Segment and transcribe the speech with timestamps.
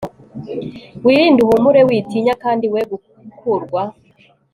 [1.05, 3.81] wirinde uhumure, witinya kandi we gukurwa